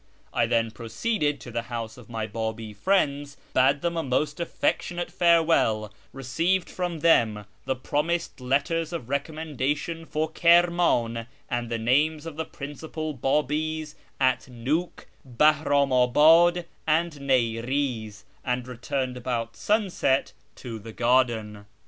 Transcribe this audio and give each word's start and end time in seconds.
I 0.33 0.47
then 0.47 0.71
proceeded 0.71 1.39
to 1.41 1.51
the 1.51 1.61
house 1.69 1.95
of 1.95 2.09
my 2.09 2.25
Babi 2.25 2.73
friends, 2.73 3.37
bade 3.53 3.81
them 3.83 3.95
a 3.95 4.01
most 4.01 4.39
affectionate 4.39 5.11
farewell, 5.11 5.93
received 6.11 6.71
from 6.71 7.01
them 7.01 7.45
the 7.65 7.75
promised 7.75 8.41
letters 8.41 8.93
of 8.93 9.05
recom 9.05 9.55
mendation 9.55 10.07
for 10.07 10.27
Kirman, 10.31 11.27
and 11.51 11.69
the 11.69 11.77
names 11.77 12.25
of 12.25 12.35
the 12.35 12.45
principal 12.45 13.13
Babi's 13.13 13.93
at 14.19 14.47
Niik, 14.49 15.05
Bahramabad, 15.23 16.65
and 16.87 17.21
Ni'ri'z, 17.21 18.23
and 18.43 18.67
returned 18.67 19.17
about 19.17 19.55
sunset 19.55 20.33
to 20.55 20.79
the 20.79 20.93
garden. 20.93 21.67